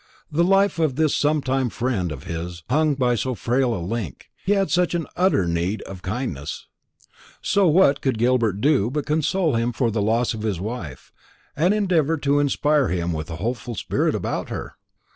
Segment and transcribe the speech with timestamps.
[0.31, 4.53] The life of this sometime friend of his hung by so frail a link, he
[4.53, 6.65] had such utter need of kindness;
[7.39, 11.13] so what could Gilbert do but console him for the loss of his wife,
[11.55, 14.75] and endeavour to inspire him with a hopeful spirit about her?